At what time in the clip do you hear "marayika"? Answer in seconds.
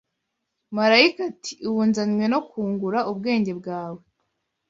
0.75-1.21